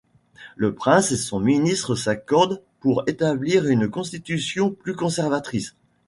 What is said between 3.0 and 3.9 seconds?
établir une